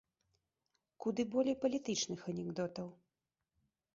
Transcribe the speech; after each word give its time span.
Куды 1.05 1.25
болей 1.35 1.57
палітычных 1.65 2.19
анекдотаў. 2.35 2.87